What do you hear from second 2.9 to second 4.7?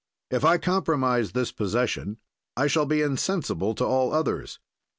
insensible to all others.